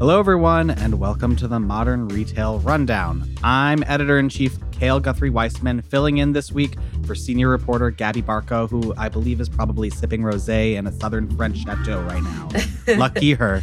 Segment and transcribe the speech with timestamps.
[0.00, 3.28] Hello, everyone, and welcome to the Modern Retail Rundown.
[3.42, 8.22] I'm editor in chief Cale Guthrie Weissman, filling in this week for senior reporter Gabby
[8.22, 12.48] Barkho, who I believe is probably sipping rose in a southern French chateau right now.
[12.96, 13.60] Lucky her.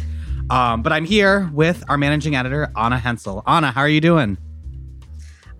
[0.50, 3.42] Um, but I'm here with our managing editor, Anna Hensel.
[3.46, 4.36] Anna, how are you doing?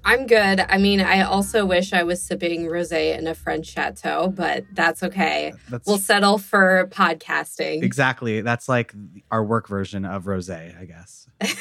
[0.07, 0.61] I'm good.
[0.61, 5.02] I mean, I also wish I was sipping rosé in a French chateau, but that's
[5.02, 5.52] okay.
[5.68, 7.83] That's, we'll settle for podcasting.
[7.83, 8.41] Exactly.
[8.41, 8.95] That's like
[9.33, 11.28] our work version of rosé, I guess.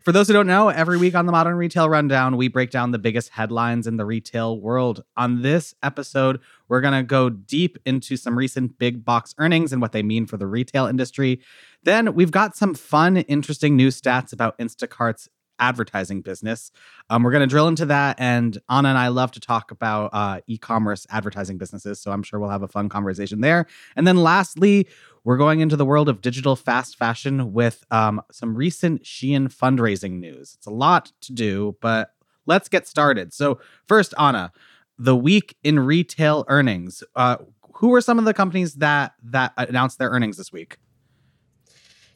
[0.00, 2.90] for those who don't know, every week on the Modern Retail Rundown, we break down
[2.90, 5.02] the biggest headlines in the retail world.
[5.16, 9.80] On this episode, we're going to go deep into some recent big box earnings and
[9.80, 11.40] what they mean for the retail industry.
[11.84, 16.70] Then we've got some fun, interesting news stats about Instacart's advertising business.
[17.10, 18.16] Um, we're going to drill into that.
[18.18, 22.00] And Anna and I love to talk about uh, e commerce advertising businesses.
[22.00, 23.66] So I'm sure we'll have a fun conversation there.
[23.96, 24.88] And then lastly,
[25.24, 30.18] we're going into the world of digital fast fashion with um, some recent Shein fundraising
[30.18, 30.54] news.
[30.56, 32.10] It's a lot to do, but
[32.46, 33.32] let's get started.
[33.32, 34.52] So, first, Anna,
[34.98, 37.04] the week in retail earnings.
[37.14, 37.36] Uh,
[37.74, 40.76] who were some of the companies that that announced their earnings this week?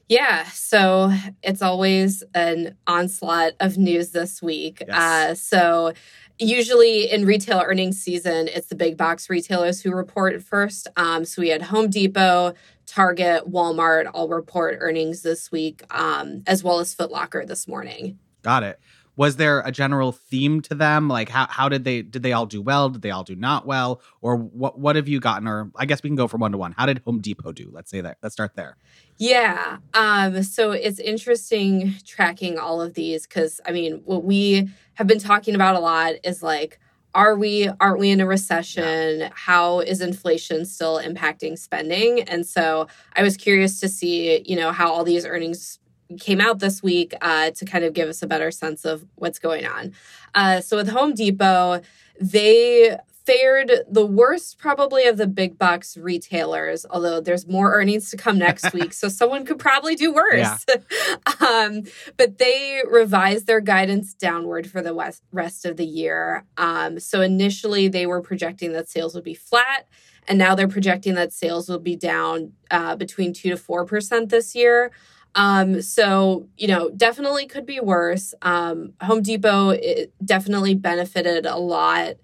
[0.08, 1.12] Yeah, so
[1.42, 4.82] it's always an onslaught of news this week.
[4.86, 4.96] Yes.
[4.96, 5.92] Uh, so
[6.38, 10.86] usually in retail earnings season, it's the big box retailers who report first.
[10.96, 12.54] Um, so we had Home Depot,
[12.86, 18.18] Target, Walmart all report earnings this week, um, as well as Foot Locker this morning.
[18.42, 18.78] Got it
[19.16, 21.08] was there a general theme to them?
[21.08, 22.90] Like how, how did they did they all do well?
[22.90, 24.00] Did they all do not well?
[24.20, 25.48] Or what what have you gotten?
[25.48, 26.72] Or i guess we can go from one to one.
[26.76, 27.70] How did home depot do?
[27.72, 28.76] Let's say that let's start there.
[29.18, 35.06] Yeah um so it's interesting tracking all of these because i mean what we have
[35.06, 36.78] been talking about a lot is like
[37.14, 39.20] are we aren't we in a recession?
[39.20, 39.30] Yeah.
[39.32, 42.20] how is inflation still impacting spending?
[42.24, 45.78] And so i was curious to see you know how all these earnings
[46.20, 49.38] came out this week uh, to kind of give us a better sense of what's
[49.38, 49.92] going on.
[50.34, 51.80] Uh, so with Home Depot,
[52.20, 52.96] they
[53.26, 58.38] fared the worst probably of the big box retailers although there's more earnings to come
[58.38, 61.40] next week so someone could probably do worse yeah.
[61.40, 61.82] um,
[62.16, 67.20] but they revised their guidance downward for the west, rest of the year um, so
[67.20, 69.88] initially they were projecting that sales would be flat
[70.28, 74.54] and now they're projecting that sales will be down uh, between 2 to 4% this
[74.54, 74.92] year
[75.36, 78.34] um, so, you know, definitely could be worse.
[78.40, 79.76] Um, Home Depot
[80.24, 82.14] definitely benefited a lot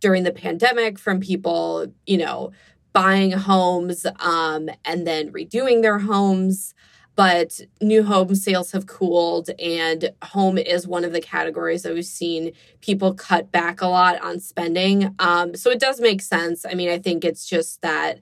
[0.00, 2.52] during the pandemic from people, you know,
[2.92, 6.74] buying homes um, and then redoing their homes.
[7.16, 12.04] But new home sales have cooled, and home is one of the categories that we've
[12.04, 15.16] seen people cut back a lot on spending.
[15.18, 16.64] Um, so it does make sense.
[16.64, 18.20] I mean, I think it's just that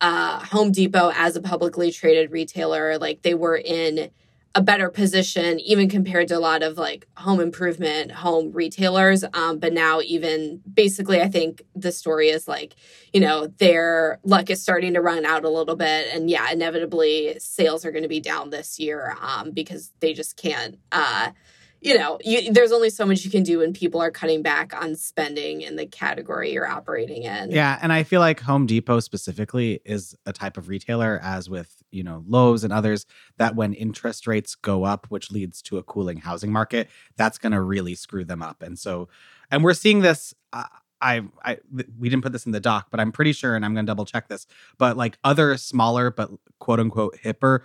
[0.00, 4.10] uh, Home Depot as a publicly traded retailer, like they were in
[4.54, 9.24] a better position, even compared to a lot of like home improvement home retailers.
[9.34, 12.74] Um, but now, even basically, I think the story is like,
[13.12, 16.08] you know, their luck is starting to run out a little bit.
[16.12, 20.36] And yeah, inevitably, sales are going to be down this year um, because they just
[20.36, 20.78] can't.
[20.90, 21.30] Uh,
[21.80, 24.74] you know, you, there's only so much you can do when people are cutting back
[24.74, 27.50] on spending in the category you're operating in.
[27.50, 31.82] Yeah, and I feel like Home Depot specifically is a type of retailer, as with
[31.90, 33.06] you know Lowe's and others,
[33.36, 37.52] that when interest rates go up, which leads to a cooling housing market, that's going
[37.52, 38.62] to really screw them up.
[38.62, 39.08] And so,
[39.50, 40.34] and we're seeing this.
[40.52, 40.64] Uh,
[41.00, 41.58] I, I,
[41.96, 43.90] we didn't put this in the doc, but I'm pretty sure, and I'm going to
[43.90, 44.48] double check this.
[44.78, 46.28] But like other smaller but
[46.58, 47.60] quote unquote hipper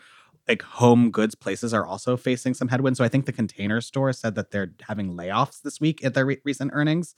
[0.47, 2.97] like home goods places are also facing some headwinds.
[2.97, 6.25] So I think the container store said that they're having layoffs this week at their
[6.25, 7.15] re- recent earnings.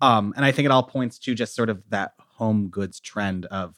[0.00, 3.46] Um, and I think it all points to just sort of that home goods trend
[3.46, 3.76] of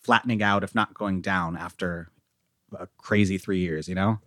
[0.00, 2.10] flattening out, if not going down after
[2.78, 4.18] a crazy three years, you know?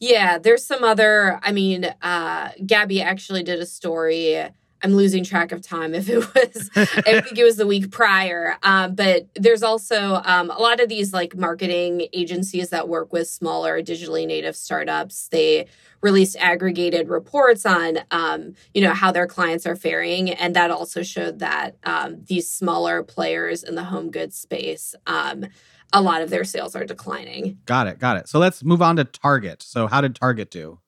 [0.00, 4.48] Yeah, there's some other, I mean, uh, Gabby actually did a story
[4.82, 8.56] I'm losing track of time if it was, I think it was the week prior.
[8.62, 13.28] Um, but there's also um, a lot of these like marketing agencies that work with
[13.28, 15.28] smaller digitally native startups.
[15.28, 15.66] They
[16.02, 20.30] released aggregated reports on, um, you know, how their clients are faring.
[20.30, 25.46] And that also showed that um, these smaller players in the home goods space, um,
[25.92, 27.58] a lot of their sales are declining.
[27.66, 27.98] Got it.
[27.98, 28.28] Got it.
[28.28, 29.62] So let's move on to Target.
[29.62, 30.78] So how did Target do?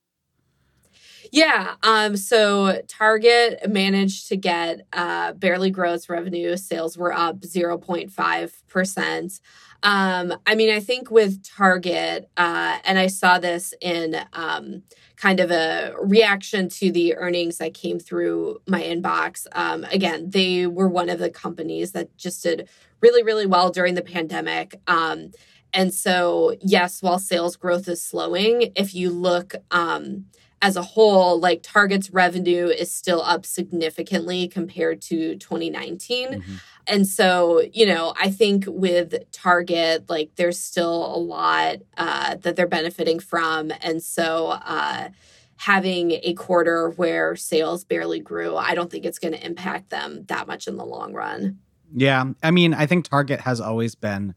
[1.33, 1.77] Yeah.
[1.83, 6.59] Um, so Target managed to get uh, barely gross revenue.
[6.59, 9.41] Sales were up 0.5%.
[9.83, 14.83] Um, I mean, I think with Target, uh, and I saw this in um,
[15.17, 19.47] kind of a reaction to the earnings that came through my inbox.
[19.53, 22.69] Um, again, they were one of the companies that just did
[23.01, 24.79] really, really well during the pandemic.
[24.87, 25.33] Um,
[25.73, 30.27] and so, yes, while sales growth is slowing, if you look um,
[30.63, 36.29] as a whole, like Target's revenue is still up significantly compared to 2019.
[36.29, 36.55] Mm-hmm.
[36.87, 42.55] And so, you know, I think with Target, like there's still a lot uh, that
[42.55, 43.73] they're benefiting from.
[43.83, 45.09] And so, uh,
[45.57, 50.25] having a quarter where sales barely grew, I don't think it's going to impact them
[50.27, 51.59] that much in the long run.
[51.95, 52.25] Yeah.
[52.43, 54.35] I mean, I think Target has always been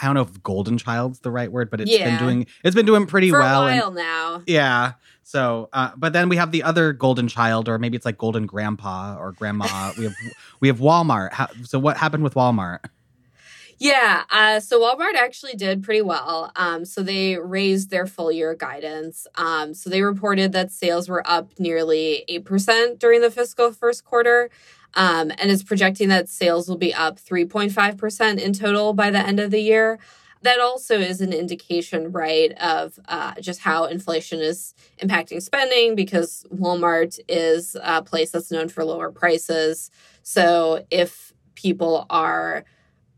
[0.00, 2.10] I don't know if golden child's the right word, but it's yeah.
[2.10, 3.62] been doing it's been doing pretty For well.
[3.62, 4.42] a while and, now.
[4.46, 4.92] Yeah.
[5.30, 8.46] So, uh, but then we have the other golden child, or maybe it's like golden
[8.46, 9.92] grandpa or grandma.
[9.98, 10.14] we have
[10.58, 11.32] we have Walmart.
[11.32, 12.80] How, so, what happened with Walmart?
[13.78, 16.50] Yeah, uh, so Walmart actually did pretty well.
[16.56, 19.28] Um, so they raised their full year guidance.
[19.36, 24.50] Um, so they reported that sales were up nearly 8% during the fiscal first quarter
[24.94, 29.40] um, and is projecting that sales will be up 3.5% in total by the end
[29.40, 29.98] of the year.
[30.42, 36.46] That also is an indication, right, of uh, just how inflation is impacting spending because
[36.50, 39.90] Walmart is a place that's known for lower prices.
[40.22, 42.64] So if people are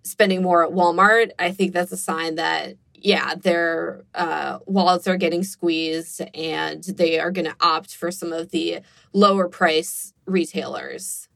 [0.02, 5.16] spending more at Walmart, I think that's a sign that yeah, their uh, wallets are
[5.16, 8.80] getting squeezed and they are going to opt for some of the
[9.12, 11.28] lower price retailers.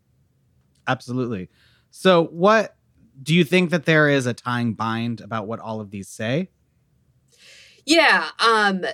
[0.86, 1.50] Absolutely.
[1.90, 2.75] So, what
[3.22, 6.50] do you think that there is a tying bind about what all of these say?
[7.84, 8.28] Yeah.
[8.38, 8.84] Um,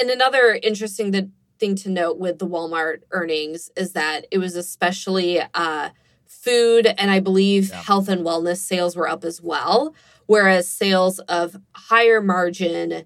[0.00, 5.40] and another interesting thing to note with the Walmart earnings is that it was especially
[5.54, 5.90] uh,
[6.26, 7.82] food and I believe yeah.
[7.82, 9.94] health and wellness sales were up as well,
[10.26, 13.04] whereas sales of higher margin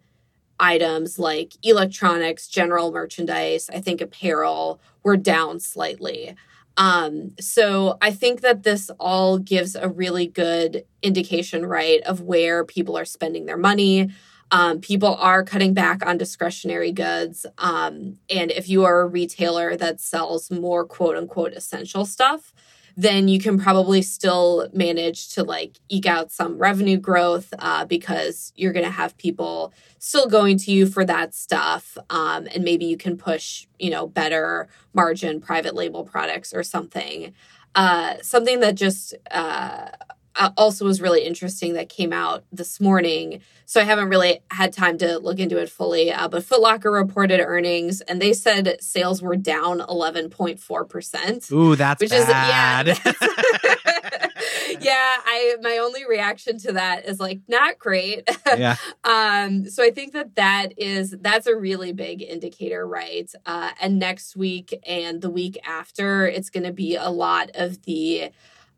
[0.58, 6.34] items like electronics, general merchandise, I think apparel were down slightly.
[6.80, 12.64] Um, so I think that this all gives a really good indication, right, of where
[12.64, 14.08] people are spending their money.
[14.50, 17.44] Um, people are cutting back on discretionary goods.
[17.58, 22.54] Um, and if you are a retailer that sells more quote unquote essential stuff,
[23.00, 28.52] then you can probably still manage to like eke out some revenue growth uh, because
[28.56, 31.96] you're going to have people still going to you for that stuff.
[32.10, 37.32] Um, and maybe you can push, you know, better margin private label products or something.
[37.74, 39.88] Uh, something that just uh,
[40.36, 43.40] uh, also was really interesting that came out this morning.
[43.66, 46.12] So I haven't really had time to look into it fully.
[46.12, 51.50] Uh, but Footlocker reported earnings, and they said sales were down eleven point four percent.
[51.52, 52.88] Ooh, that's which bad.
[52.88, 53.12] is yeah.
[54.80, 58.28] yeah, I my only reaction to that is like not great.
[58.58, 58.76] Yeah.
[59.04, 59.70] um.
[59.70, 63.30] So I think that that is that's a really big indicator, right?
[63.46, 67.82] Uh, and next week and the week after, it's going to be a lot of
[67.82, 68.30] the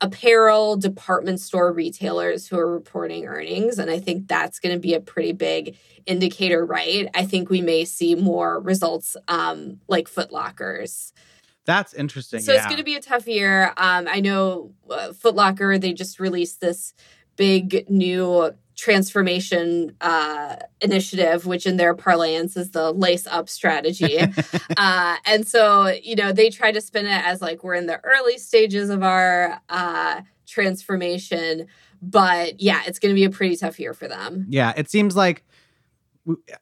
[0.03, 3.79] apparel department store retailers who are reporting earnings.
[3.79, 7.09] And I think that's going to be a pretty big indicator, right?
[7.15, 11.13] I think we may see more results um, like Footlockers.
[11.65, 12.41] That's interesting.
[12.41, 12.59] So yeah.
[12.59, 13.69] it's going to be a tough year.
[13.77, 16.93] Um, I know uh, Footlocker, they just released this
[17.37, 24.19] big new transformation uh, initiative, which in their parlance is the lace up strategy.
[24.77, 28.03] uh, and so, you know, they try to spin it as like we're in the
[28.05, 31.67] early stages of our uh, transformation.
[32.01, 34.47] But yeah, it's going to be a pretty tough year for them.
[34.49, 35.45] Yeah, it seems like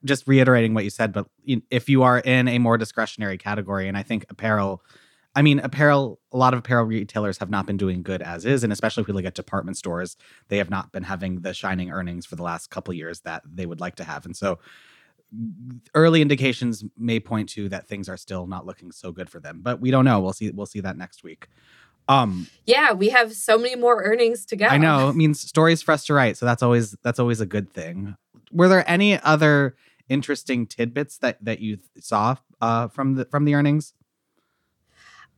[0.05, 1.27] just reiterating what you said, but
[1.71, 4.83] if you are in a more discretionary category, and I think apparel
[5.35, 8.65] I mean, apparel, a lot of apparel retailers have not been doing good as is.
[8.65, 10.17] And especially if we look at department stores,
[10.49, 13.67] they have not been having the shining earnings for the last couple years that they
[13.67, 14.27] would like to have.
[14.27, 14.59] And so
[15.95, 19.61] early indications may point to that things are still not looking so good for them.
[19.63, 20.21] But we don't know.
[20.21, 21.47] We'll see we'll see that next week.
[22.09, 24.67] Um Yeah, we have so many more earnings to go.
[24.67, 25.09] I know.
[25.09, 26.37] It means stories for us to write.
[26.37, 28.17] So that's always that's always a good thing.
[28.51, 29.77] Were there any other
[30.09, 33.95] interesting tidbits that that you saw uh, from the from the earnings?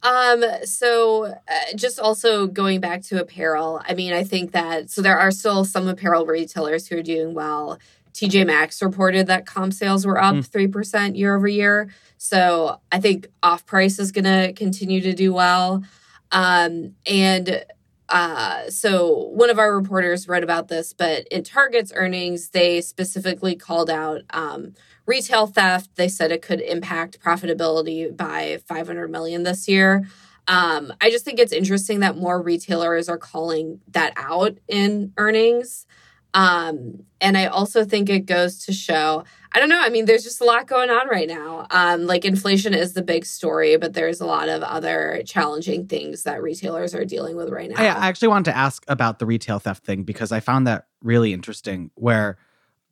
[0.02, 5.00] Um, so uh, just also going back to apparel, I mean, I think that so
[5.00, 7.78] there are still some apparel retailers who are doing well.
[8.12, 10.71] TJ Maxx reported that comp sales were up mm.
[10.71, 11.88] 3% year over year.
[12.18, 15.82] So I think off price is going to continue to do well.
[16.30, 17.64] Um, and
[18.09, 23.54] uh, so one of our reporters wrote about this, but in Target's earnings, they specifically
[23.54, 24.75] called out um,
[25.06, 25.90] retail theft.
[25.97, 30.06] They said it could impact profitability by 500 million this year.
[30.49, 35.87] Um, i just think it's interesting that more retailers are calling that out in earnings.
[36.35, 40.25] Um, and i also think it goes to show i don't know i mean there's
[40.25, 41.66] just a lot going on right now.
[41.71, 46.23] Um, like inflation is the big story but there's a lot of other challenging things
[46.25, 47.76] that retailers are dealing with right now.
[47.80, 51.32] I actually wanted to ask about the retail theft thing because i found that really
[51.32, 52.38] interesting where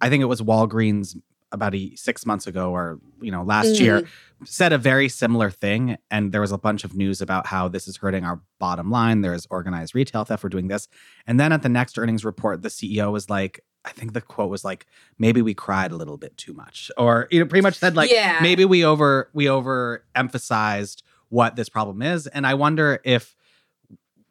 [0.00, 1.16] I think it was Walgreens
[1.52, 3.80] about a six months ago or you know last mm.
[3.80, 4.08] year
[4.44, 7.88] said a very similar thing and there was a bunch of news about how this
[7.88, 10.88] is hurting our bottom line there's organized retail theft we're doing this
[11.26, 14.50] and then at the next earnings report the ceo was like i think the quote
[14.50, 14.86] was like
[15.18, 18.10] maybe we cried a little bit too much or you know pretty much said like
[18.10, 18.38] yeah.
[18.40, 23.34] maybe we over we over emphasized what this problem is and i wonder if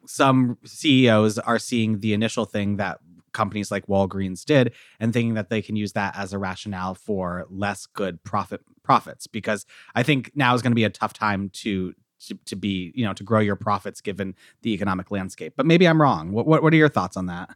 [0.10, 3.00] some CEOs are seeing the initial thing that
[3.34, 7.46] companies like Walgreens did and thinking that they can use that as a rationale for
[7.50, 11.50] less good profit profits because I think now is going to be a tough time
[11.50, 11.94] to
[12.28, 15.54] to, to be you know to grow your profits given the economic landscape.
[15.56, 16.32] But maybe I'm wrong.
[16.32, 17.50] What what, what are your thoughts on that?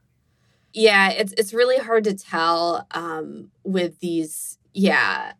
[0.73, 4.57] Yeah, it's it's really hard to tell um, with these.
[4.73, 5.33] Yeah,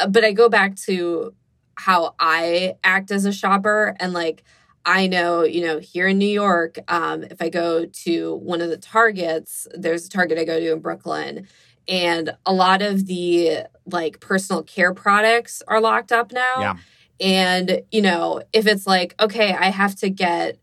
[0.00, 1.34] uh, but I go back to
[1.76, 4.44] how I act as a shopper and like
[4.86, 8.70] I know, you know, here in New York, um, if I go to one of
[8.70, 11.48] the Targets, there's a Target I go to in Brooklyn,
[11.88, 16.60] and a lot of the like personal care products are locked up now.
[16.60, 16.76] Yeah.
[17.20, 20.58] And, you know, if it's like, okay, I have to get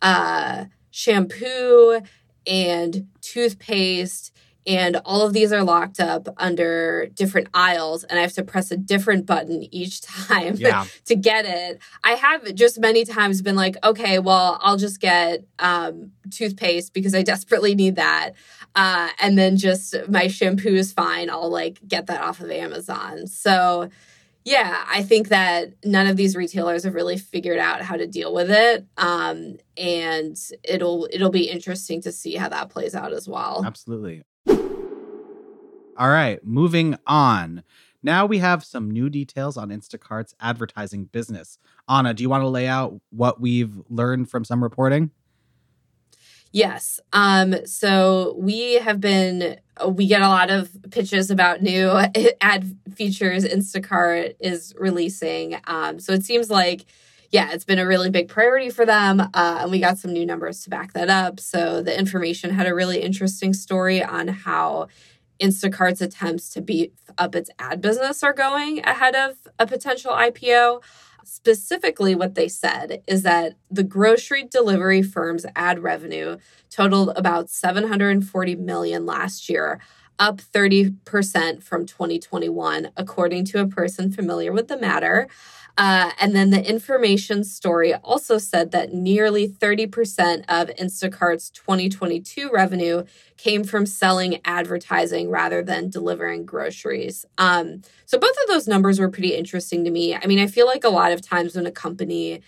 [0.00, 2.00] uh shampoo
[2.46, 4.34] and toothpaste
[4.66, 8.70] and all of these are locked up under different aisles and i have to press
[8.70, 10.84] a different button each time yeah.
[11.06, 11.80] to get it.
[12.04, 17.14] I have just many times been like okay well i'll just get um, toothpaste because
[17.14, 18.32] i desperately need that.
[18.74, 21.30] Uh, and then just my shampoo is fine.
[21.30, 23.26] I'll like get that off of amazon.
[23.26, 23.90] So
[24.44, 28.32] yeah i think that none of these retailers have really figured out how to deal
[28.32, 33.28] with it um, and it'll it'll be interesting to see how that plays out as
[33.28, 33.62] well.
[33.66, 34.22] Absolutely
[35.98, 37.64] all right, moving on.
[38.02, 41.58] Now we have some new details on Instacart's advertising business.
[41.88, 45.10] Anna, do you want to lay out what we've learned from some reporting?
[46.52, 47.00] Yes.
[47.12, 51.90] Um, so we have been, we get a lot of pitches about new
[52.40, 55.58] ad features Instacart is releasing.
[55.66, 56.86] Um, so it seems like,
[57.30, 59.20] yeah, it's been a really big priority for them.
[59.20, 61.40] Uh, and we got some new numbers to back that up.
[61.40, 64.88] So the information had a really interesting story on how
[65.40, 70.82] Instacart's attempts to beef up its ad business are going ahead of a potential IPO.
[71.24, 76.38] Specifically, what they said is that the grocery delivery firm's ad revenue
[76.70, 79.80] totaled about 740 million last year,
[80.18, 85.28] up 30% from 2021, according to a person familiar with the matter.
[85.78, 93.04] Uh, and then the information story also said that nearly 30% of Instacart's 2022 revenue
[93.36, 97.24] came from selling advertising rather than delivering groceries.
[97.38, 100.16] Um, so both of those numbers were pretty interesting to me.
[100.16, 102.42] I mean, I feel like a lot of times when a company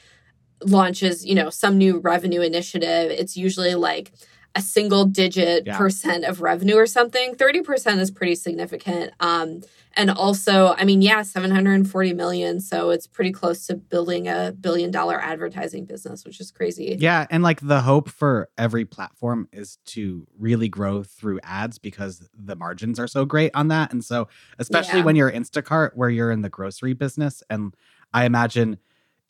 [0.64, 4.12] launches, you know, some new revenue initiative, it's usually like
[4.54, 5.76] a single digit yeah.
[5.76, 7.34] percent of revenue or something.
[7.34, 9.12] 30% is pretty significant.
[9.20, 9.62] Um,
[9.96, 12.60] and also, I mean, yeah, 740 million.
[12.60, 16.96] So it's pretty close to building a billion dollar advertising business, which is crazy.
[16.98, 17.26] Yeah.
[17.30, 22.56] And like the hope for every platform is to really grow through ads because the
[22.56, 23.92] margins are so great on that.
[23.92, 24.28] And so,
[24.58, 25.04] especially yeah.
[25.04, 27.74] when you're Instacart, where you're in the grocery business, and
[28.12, 28.78] I imagine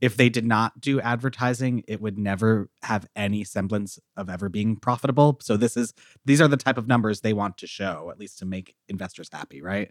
[0.00, 4.76] if they did not do advertising, it would never have any semblance of ever being
[4.76, 5.38] profitable.
[5.42, 5.92] So this is
[6.24, 9.28] these are the type of numbers they want to show, at least to make investors
[9.30, 9.90] happy, right?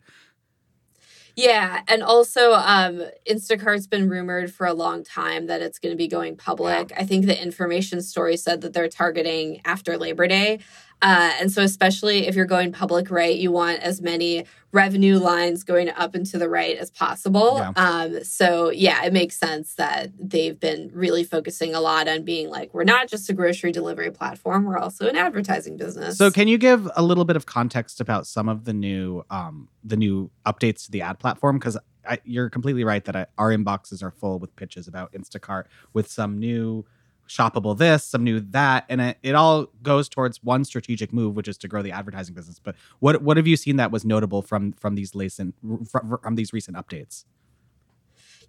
[1.36, 5.98] Yeah, and also um, Instacart's been rumored for a long time that it's going to
[5.98, 6.92] be going public.
[6.98, 10.60] I think the information story said that they're targeting after Labor Day.
[11.02, 15.64] Uh, and so, especially if you're going public right, you want as many revenue lines
[15.64, 17.58] going up and to the right as possible.
[17.58, 17.72] Yeah.
[17.76, 22.50] Um, so, yeah, it makes sense that they've been really focusing a lot on being
[22.50, 26.18] like, we're not just a grocery delivery platform, we're also an advertising business.
[26.18, 29.70] So, can you give a little bit of context about some of the new um,
[29.84, 31.58] the new updates to the ad platform?
[31.58, 31.78] Because
[32.24, 36.40] you're completely right that I, our inboxes are full with pitches about Instacart with some
[36.40, 36.86] new
[37.30, 41.48] shoppable this, some new that, and it, it all goes towards one strategic move, which
[41.48, 42.60] is to grow the advertising business.
[42.60, 45.56] But what what have you seen that was notable from from these recent
[45.88, 47.26] from, from these recent updates?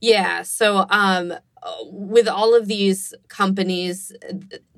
[0.01, 1.35] Yeah, so um,
[1.85, 4.13] with all of these companies,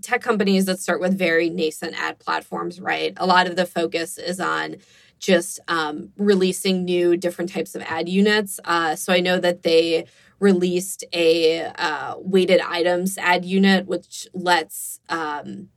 [0.00, 3.12] tech companies that start with very nascent ad platforms, right?
[3.18, 4.76] A lot of the focus is on
[5.20, 8.58] just um, releasing new different types of ad units.
[8.64, 10.06] Uh, so I know that they
[10.42, 15.68] released a uh, weighted items ad unit, which lets um,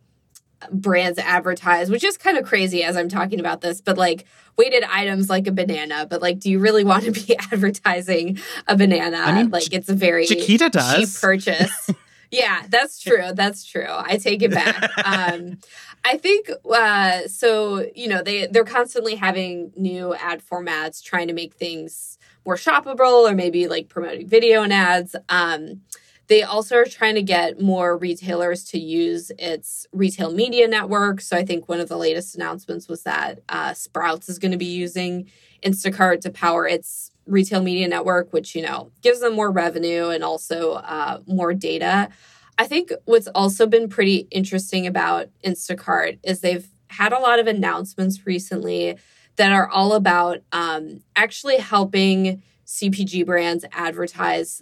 [0.71, 4.25] brands advertise, which is kind of crazy as I'm talking about this, but like
[4.57, 8.75] weighted items like a banana, but like, do you really want to be advertising a
[8.75, 9.17] banana?
[9.17, 10.95] I mean, like, it's a very Chiquita does.
[10.95, 11.91] cheap purchase.
[12.31, 13.31] Yeah, that's true.
[13.33, 13.87] That's true.
[13.87, 14.81] I take it back.
[15.05, 15.59] um,
[16.03, 17.85] I think uh, so.
[17.95, 23.29] You know, they they're constantly having new ad formats, trying to make things more shoppable,
[23.29, 25.15] or maybe like promoting video and ads.
[25.29, 25.81] Um,
[26.27, 31.21] they also are trying to get more retailers to use its retail media network.
[31.21, 34.57] So I think one of the latest announcements was that uh, Sprouts is going to
[34.57, 35.29] be using
[35.63, 40.23] Instacart to power its retail media network, which, you know, gives them more revenue and
[40.23, 42.09] also uh, more data.
[42.57, 47.47] I think what's also been pretty interesting about Instacart is they've had a lot of
[47.47, 48.97] announcements recently
[49.37, 54.61] that are all about um, actually helping CPG brands advertise,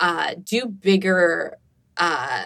[0.00, 1.56] uh, do bigger
[1.96, 2.44] uh,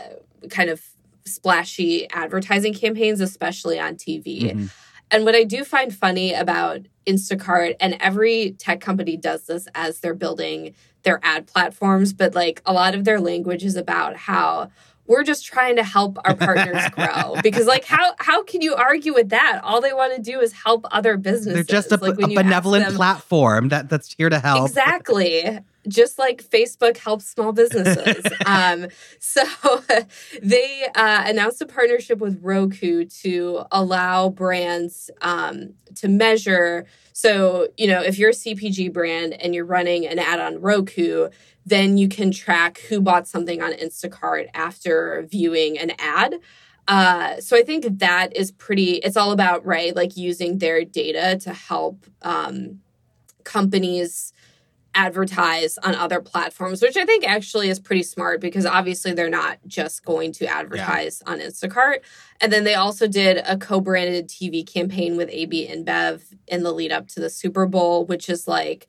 [0.51, 0.83] kind of
[1.25, 4.43] splashy advertising campaigns, especially on TV.
[4.43, 4.67] Mm-hmm.
[5.11, 10.01] And what I do find funny about Instacart, and every tech company does this as
[10.01, 14.71] they're building their ad platforms, but like a lot of their language is about how
[15.13, 17.41] we're just trying to help our partners grow.
[17.43, 19.61] Because like how how can you argue with that?
[19.63, 22.87] All they want to do is help other businesses they're just a, like a benevolent
[22.87, 24.69] them, platform that that's here to help.
[24.69, 28.87] Exactly just like facebook helps small businesses um,
[29.19, 29.43] so
[30.43, 37.87] they uh, announced a partnership with roku to allow brands um, to measure so you
[37.87, 41.29] know if you're a cpg brand and you're running an ad on roku
[41.65, 46.35] then you can track who bought something on Instacart after viewing an ad.
[46.89, 51.39] Uh, so I think that is pretty, it's all about, right, like using their data
[51.43, 52.81] to help um,
[53.45, 54.33] companies
[54.95, 59.59] advertise on other platforms, which I think actually is pretty smart because obviously they're not
[59.67, 61.33] just going to advertise yeah.
[61.33, 62.01] on Instacart.
[62.41, 66.73] And then they also did a co branded TV campaign with AB InBev in the
[66.73, 68.87] lead up to the Super Bowl, which is like,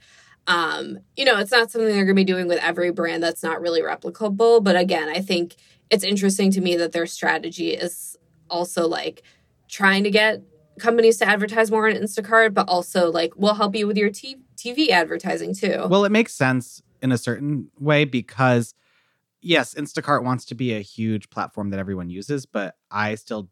[0.48, 3.44] um, you know, it's not something they're going to be doing with every brand that's
[3.44, 4.64] not really replicable.
[4.64, 5.56] But again, I think
[5.90, 8.18] it's interesting to me that their strategy is
[8.50, 9.24] also like
[9.70, 10.42] trying to get
[10.80, 14.38] companies to advertise more on Instacart, but also like we'll help you with your t-
[14.64, 15.88] TV advertising too.
[15.90, 18.74] Well, it makes sense in a certain way because
[19.42, 23.50] yes, Instacart wants to be a huge platform that everyone uses, but I still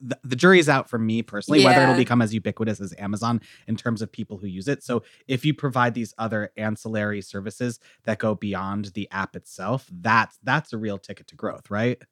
[0.00, 1.66] the, the jury's out for me personally yeah.
[1.66, 4.82] whether it'll become as ubiquitous as Amazon in terms of people who use it.
[4.82, 10.38] So if you provide these other ancillary services that go beyond the app itself, that's
[10.42, 12.02] that's a real ticket to growth, right?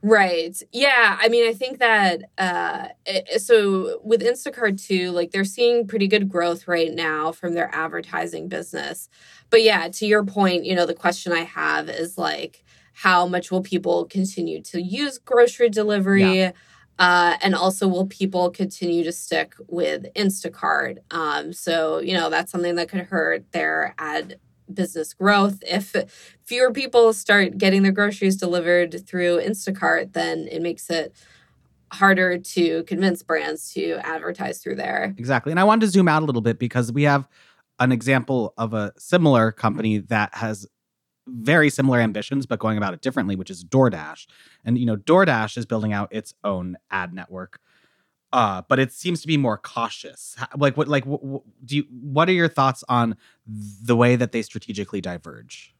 [0.00, 0.56] Right.
[0.72, 1.18] Yeah.
[1.20, 6.06] I mean, I think that uh, it, so with Instacart too, like they're seeing pretty
[6.06, 9.08] good growth right now from their advertising business.
[9.50, 13.50] But yeah, to your point, you know, the question I have is like, how much
[13.50, 16.42] will people continue to use grocery delivery?
[16.42, 16.52] Yeah.
[16.98, 20.98] Uh, and also, will people continue to stick with Instacart?
[21.12, 24.40] Um, so, you know, that's something that could hurt their ad
[24.72, 25.62] business growth.
[25.66, 25.94] If
[26.44, 31.14] fewer people start getting their groceries delivered through Instacart, then it makes it
[31.92, 35.14] harder to convince brands to advertise through there.
[35.16, 35.52] Exactly.
[35.52, 37.26] And I wanted to zoom out a little bit because we have
[37.78, 40.66] an example of a similar company that has
[41.26, 44.26] very similar ambitions, but going about it differently, which is DoorDash.
[44.64, 47.60] And you know, DoorDash is building out its own ad network,
[48.32, 50.36] uh, but it seems to be more cautious.
[50.56, 51.84] Like, what, like, what, do you?
[51.90, 55.74] What are your thoughts on the way that they strategically diverge?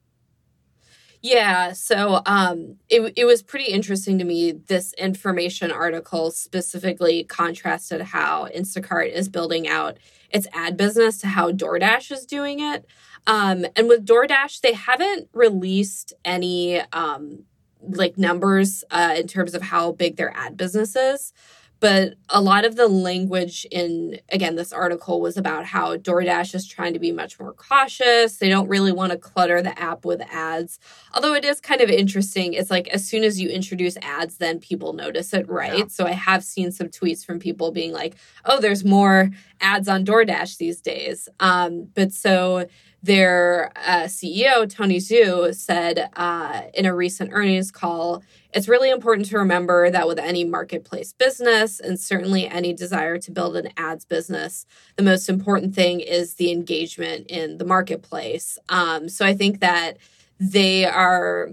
[1.20, 4.52] Yeah, so um, it it was pretty interesting to me.
[4.52, 9.98] This information article specifically contrasted how Instacart is building out
[10.30, 12.86] its ad business to how DoorDash is doing it.
[13.26, 17.44] Um, and with DoorDash, they haven't released any um,
[17.82, 21.32] like numbers uh, in terms of how big their ad business is.
[21.80, 26.66] But a lot of the language in, again, this article was about how DoorDash is
[26.66, 28.38] trying to be much more cautious.
[28.38, 30.80] They don't really want to clutter the app with ads.
[31.14, 32.54] Although it is kind of interesting.
[32.54, 35.78] It's like as soon as you introduce ads, then people notice it, right?
[35.78, 35.84] Yeah.
[35.88, 40.04] So I have seen some tweets from people being like, oh, there's more ads on
[40.04, 41.28] DoorDash these days.
[41.38, 42.66] Um, but so
[43.02, 49.28] their uh, CEO, Tony Xu, said uh, in a recent earnings call it's really important
[49.28, 54.04] to remember that with any marketplace business, and certainly any desire to build an ads
[54.04, 54.64] business,
[54.96, 58.58] the most important thing is the engagement in the marketplace.
[58.70, 59.98] Um, so I think that
[60.40, 61.50] they are,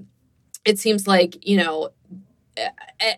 [0.63, 1.89] it seems like, you know,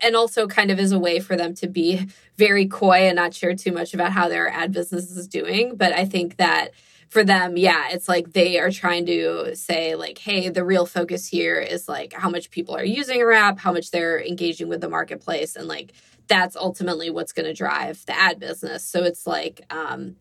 [0.01, 3.35] and also kind of as a way for them to be very coy and not
[3.35, 5.75] share too much about how their ad business is doing.
[5.75, 6.71] But I think that
[7.09, 11.27] for them, yeah, it's like they are trying to say, like, hey, the real focus
[11.27, 14.81] here is like how much people are using a app, how much they're engaging with
[14.81, 15.93] the marketplace, and like
[16.27, 18.83] that's ultimately what's going to drive the ad business.
[18.83, 20.17] So it's like, um,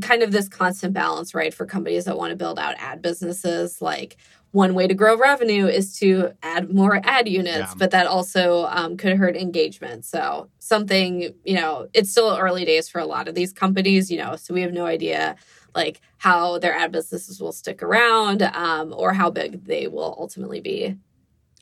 [0.00, 3.80] kind of this constant balance, right, for companies that want to build out ad businesses.
[3.80, 4.16] Like,
[4.50, 7.74] one way to grow revenue is to add more ad units, yeah.
[7.76, 10.04] but that also um, could hurt engagement.
[10.04, 14.18] So, something, you know, it's still early days for a lot of these companies, you
[14.18, 15.36] know, so we have no idea
[15.74, 20.60] like how their ad businesses will stick around um, or how big they will ultimately
[20.60, 20.96] be.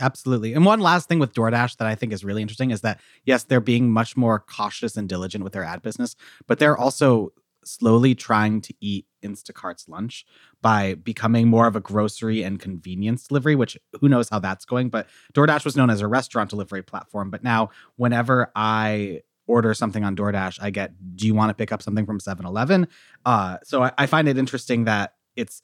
[0.00, 0.54] Absolutely.
[0.54, 3.44] And one last thing with DoorDash that I think is really interesting is that, yes,
[3.44, 7.32] they're being much more cautious and diligent with their ad business, but they're also
[7.64, 10.26] slowly trying to eat Instacart's lunch
[10.60, 14.88] by becoming more of a grocery and convenience delivery, which who knows how that's going.
[14.88, 17.30] But DoorDash was known as a restaurant delivery platform.
[17.30, 21.72] But now, whenever I order something on DoorDash, I get, do you want to pick
[21.72, 22.88] up something from 7 Eleven?
[23.24, 25.62] Uh, so I, I find it interesting that it's,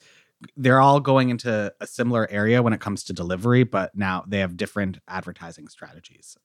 [0.57, 4.39] they're all going into a similar area when it comes to delivery, but now they
[4.39, 6.37] have different advertising strategies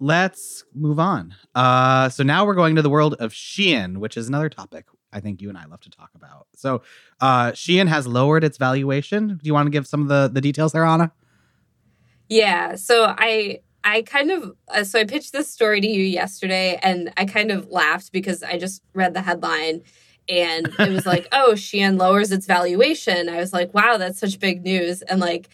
[0.00, 1.34] let's move on.
[1.54, 5.20] Uh, so now we're going to the world of Shein, which is another topic I
[5.20, 6.46] think you and I love to talk about.
[6.56, 6.82] So
[7.20, 9.28] uh, Shein has lowered its valuation.
[9.28, 11.12] Do you want to give some of the the details there, Anna?
[12.28, 12.76] Yeah.
[12.76, 17.12] So I I kind of uh, so I pitched this story to you yesterday, and
[17.16, 19.82] I kind of laughed because I just read the headline.
[20.28, 23.28] And it was like, oh, Shein lowers its valuation.
[23.28, 25.02] I was like, wow, that's such big news.
[25.02, 25.48] And like,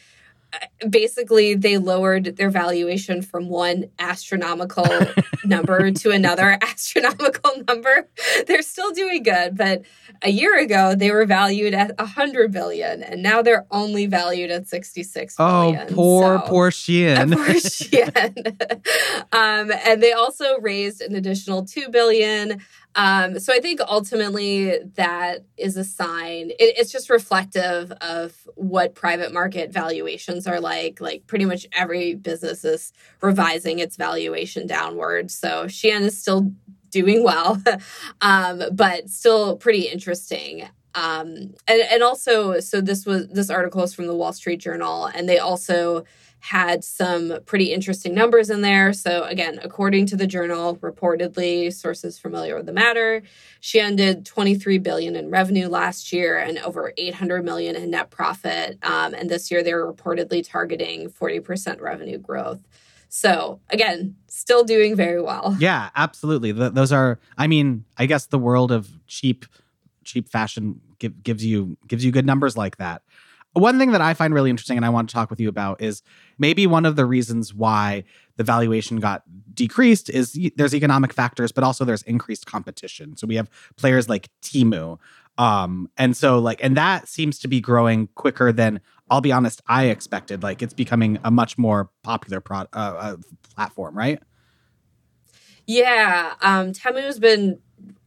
[0.89, 4.87] basically they lowered their valuation from one astronomical
[5.45, 8.09] number to another astronomical number.
[8.47, 9.83] They're still doing good but
[10.23, 14.69] a year ago they were valued at 100 billion and now they're only valued at
[14.69, 17.35] 66 oh poor so, poor Shein.
[17.37, 18.83] Poor Shein.
[19.33, 22.61] Um, and they also raised an additional 2 billion
[22.97, 26.51] um, so I think ultimately that is a sign.
[26.51, 30.99] It, it's just reflective of what private market valuations are like.
[31.01, 35.31] Like pretty much every business is revising its valuation downward.
[35.31, 36.51] So Shein is still
[36.91, 37.63] doing well,
[38.23, 40.67] um, but still pretty interesting.
[40.97, 45.07] Um, and, and also, so this was this article is from the Wall Street Journal,
[45.07, 46.05] and they also
[46.41, 48.93] had some pretty interesting numbers in there.
[48.93, 53.23] So again, according to the journal, reportedly sources familiar with the matter,
[53.61, 58.79] she ended 23 billion in revenue last year and over 800 million in net profit.
[58.83, 62.61] Um, and this year they're reportedly targeting 40% revenue growth.
[63.09, 65.57] So again, still doing very well.
[65.59, 66.53] Yeah, absolutely.
[66.53, 69.47] The, those are, I mean, I guess the world of cheap,
[70.07, 73.03] cheap fashion give, gives you gives you good numbers like that.
[73.53, 75.81] One thing that I find really interesting and I want to talk with you about
[75.81, 76.03] is
[76.39, 78.05] maybe one of the reasons why
[78.37, 79.23] the valuation got
[79.55, 83.17] decreased is there's economic factors, but also there's increased competition.
[83.17, 84.99] So we have players like Temu.
[85.39, 89.63] Um, and so like, and that seems to be growing quicker than I'll be honest,
[89.67, 90.43] I expected.
[90.43, 93.17] Like it's becoming a much more popular pro- uh, uh,
[93.55, 94.21] platform, right?
[95.67, 97.59] Yeah, um, Temu's been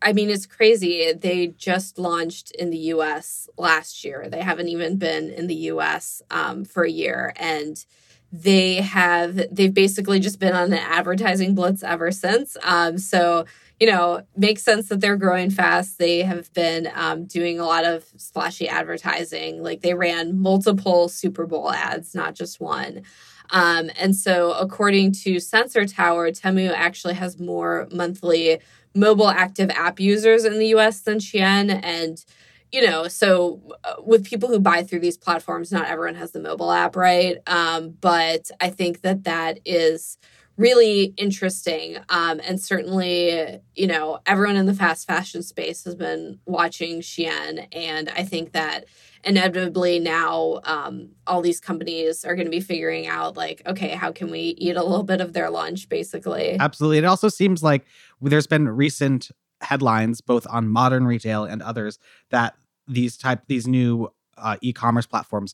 [0.01, 1.13] I mean, it's crazy.
[1.13, 4.27] They just launched in the US last year.
[4.29, 7.33] They haven't even been in the US um, for a year.
[7.35, 7.83] And
[8.31, 12.55] they have, they've basically just been on an advertising blitz ever since.
[12.63, 13.45] Um, so,
[13.79, 15.97] you know, makes sense that they're growing fast.
[15.97, 19.63] They have been um, doing a lot of splashy advertising.
[19.63, 23.03] Like they ran multiple Super Bowl ads, not just one.
[23.51, 28.59] Um, and so, according to Sensor Tower, Temu actually has more monthly
[28.95, 31.79] mobile active app users in the US than Shein.
[31.83, 32.23] And,
[32.71, 36.41] you know, so uh, with people who buy through these platforms, not everyone has the
[36.41, 37.37] mobile app, right?
[37.47, 40.17] Um, but I think that that is
[40.59, 41.97] really interesting.
[42.09, 47.65] Um, and certainly, you know, everyone in the fast fashion space has been watching Shein.
[47.71, 48.83] And I think that
[49.23, 54.13] inevitably now um, all these companies are going to be figuring out like okay how
[54.13, 57.85] can we eat a little bit of their lunch basically absolutely it also seems like
[58.21, 62.55] there's been recent headlines both on modern retail and others that
[62.87, 65.53] these type these new uh, e-commerce platforms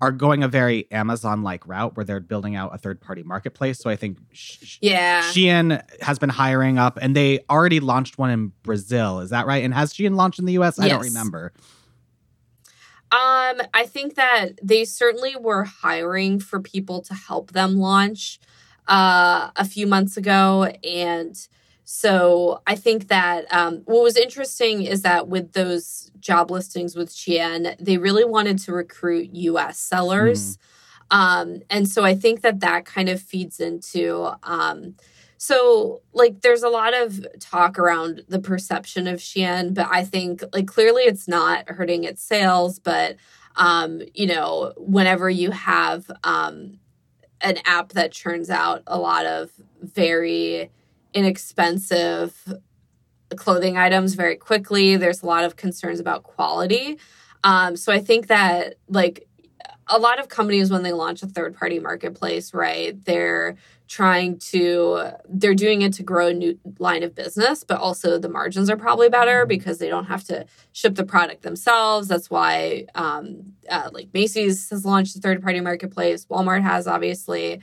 [0.00, 3.78] are going a very Amazon like route where they're building out a third party marketplace.
[3.78, 8.30] So I think sh- yeah, Shein has been hiring up and they already launched one
[8.30, 9.20] in Brazil.
[9.20, 9.64] Is that right?
[9.64, 10.78] And has Shein launched in the US?
[10.78, 11.52] I don't remember.
[13.12, 18.40] Um, I think that they certainly were hiring for people to help them launch
[18.88, 20.64] uh, a few months ago.
[20.84, 21.36] And
[21.88, 27.10] so I think that um, what was interesting is that with those job listings with
[27.10, 30.56] Shein, they really wanted to recruit US sellers.
[30.56, 30.60] Mm.
[31.08, 34.96] Um, and so I think that that kind of feeds into um,
[35.38, 40.42] so, like, there's a lot of talk around the perception of Shein, but I think,
[40.52, 42.78] like, clearly it's not hurting its sales.
[42.78, 43.16] But,
[43.56, 46.78] um, you know, whenever you have um,
[47.42, 49.50] an app that churns out a lot of
[49.82, 50.70] very
[51.16, 52.54] inexpensive
[53.34, 56.98] clothing items very quickly, there's a lot of concerns about quality.
[57.42, 59.26] Um, so I think that like
[59.88, 63.56] a lot of companies when they launch a third party marketplace, right, they're
[63.88, 68.28] trying to they're doing it to grow a new line of business but also the
[68.28, 69.48] margins are probably better mm-hmm.
[69.48, 74.70] because they don't have to ship the product themselves that's why um, uh, like macy's
[74.70, 77.60] has launched a third party marketplace walmart has obviously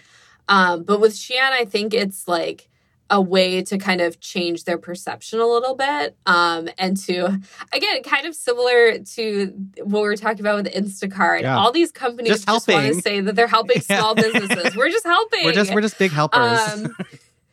[0.47, 2.69] um, but with shein i think it's like
[3.09, 7.25] a way to kind of change their perception a little bit um, and to
[7.73, 11.41] again kind of similar to what we were talking about with instacart.
[11.41, 11.57] Yeah.
[11.57, 13.99] all these companies just, just want to say that they're helping yeah.
[13.99, 14.75] small businesses.
[14.75, 15.45] We're just helping.
[15.45, 16.59] We're just we're just big helpers.
[16.59, 16.95] Um,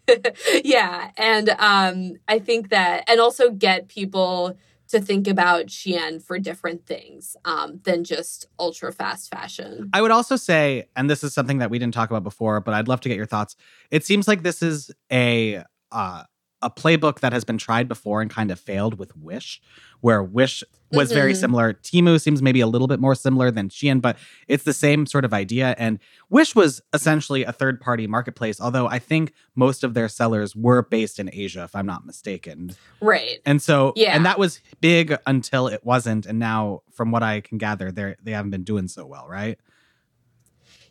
[0.65, 4.57] yeah and um, i think that and also get people
[4.91, 9.91] to think about Shein for different things um, than just ultra fast fashion.
[9.93, 12.75] I would also say, and this is something that we didn't talk about before, but
[12.75, 13.57] I'd love to get your thoughts.
[13.91, 16.25] It seems like this is a uh,
[16.63, 19.61] a playbook that has been tried before and kind of failed with Wish,
[20.01, 21.19] where Wish was mm-hmm.
[21.19, 21.75] very similar.
[21.75, 24.17] Temu seems maybe a little bit more similar than Shein, but
[24.49, 25.75] it's the same sort of idea.
[25.79, 30.55] And Wish was essentially a third party marketplace, although I think most of their sellers
[30.57, 32.75] were based in Asia, if I'm not mistaken.
[33.01, 33.39] Right.
[33.47, 34.15] And so, yeah.
[34.15, 36.27] and that was big until it wasn't.
[36.27, 39.59] And now, from what I can gather, they they haven't been doing so well, right?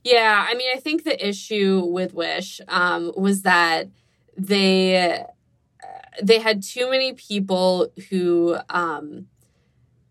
[0.03, 0.45] Yeah.
[0.49, 3.89] I mean, I think the issue with Wish um, was that
[4.37, 5.23] they
[6.21, 9.27] they had too many people who um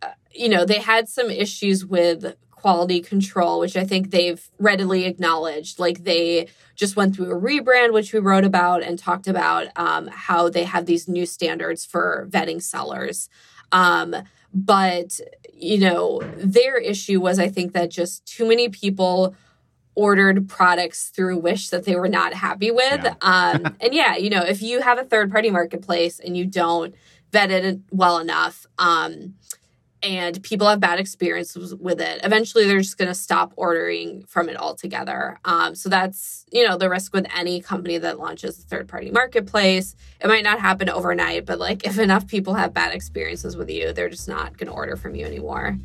[0.03, 5.05] uh, you know they had some issues with quality control which i think they've readily
[5.05, 5.79] acknowledged.
[5.79, 10.09] Like they just went through a rebrand which we wrote about and talked about um,
[10.09, 13.29] how they have these new standards for vetting sellers.
[13.73, 14.15] Um,
[14.53, 15.21] but
[15.53, 19.35] you know their issue was i think that just too many people
[19.99, 23.03] ordered products through Wish that they were not happy with.
[23.03, 23.15] Yeah.
[23.21, 26.95] um, and yeah, you know, if you have a third party marketplace and you don't
[27.33, 29.35] vet it well enough, um,
[30.01, 34.49] and people have bad experiences with it, eventually they're just going to stop ordering from
[34.49, 35.41] it altogether.
[35.45, 39.11] Um, so that's, you know, the risk with any company that launches a third party
[39.11, 39.97] marketplace.
[40.21, 43.93] It might not happen overnight, but like if enough people have bad experiences with you,
[43.93, 45.77] they're just not going to order from you anymore.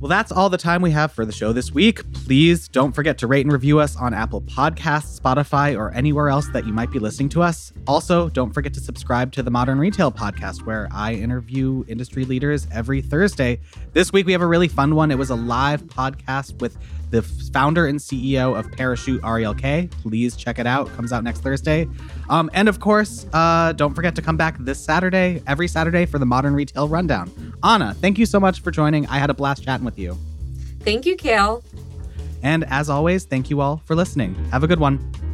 [0.00, 2.10] Well, that's all the time we have for the show this week.
[2.14, 6.48] Please don't forget to rate and review us on Apple Podcasts, Spotify, or anywhere else
[6.54, 7.70] that you might be listening to us.
[7.86, 12.66] Also, don't forget to subscribe to the Modern Retail Podcast, where I interview industry leaders
[12.72, 13.60] every Thursday.
[13.92, 15.10] This week, we have a really fun one.
[15.10, 16.78] It was a live podcast with
[17.10, 19.88] the founder and CEO of Parachute Ariel Kaye.
[20.02, 20.88] Please check it out.
[20.94, 21.88] Comes out next Thursday.
[22.28, 26.18] Um, and of course, uh, don't forget to come back this Saturday, every Saturday, for
[26.18, 27.30] the Modern Retail Rundown.
[27.62, 29.06] Anna, thank you so much for joining.
[29.08, 30.16] I had a blast chatting with you.
[30.80, 31.62] Thank you, Cale.
[32.42, 34.34] And as always, thank you all for listening.
[34.50, 35.29] Have a good one.